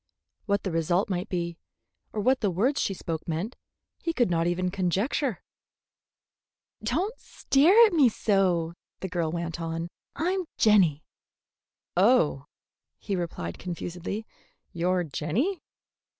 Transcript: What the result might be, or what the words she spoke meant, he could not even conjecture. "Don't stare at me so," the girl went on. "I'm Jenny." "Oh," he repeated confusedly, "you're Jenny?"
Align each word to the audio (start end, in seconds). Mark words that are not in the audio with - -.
What 0.47 0.63
the 0.63 0.71
result 0.71 1.11
might 1.11 1.29
be, 1.29 1.59
or 2.11 2.21
what 2.21 2.39
the 2.41 2.49
words 2.49 2.81
she 2.81 2.95
spoke 2.95 3.27
meant, 3.27 3.55
he 3.99 4.13
could 4.13 4.31
not 4.31 4.47
even 4.47 4.71
conjecture. 4.71 5.43
"Don't 6.81 7.13
stare 7.19 7.85
at 7.85 7.93
me 7.93 8.09
so," 8.09 8.73
the 9.01 9.07
girl 9.07 9.31
went 9.31 9.61
on. 9.61 9.89
"I'm 10.15 10.45
Jenny." 10.57 11.03
"Oh," 11.95 12.47
he 12.97 13.15
repeated 13.15 13.59
confusedly, 13.59 14.25
"you're 14.73 15.03
Jenny?" 15.03 15.59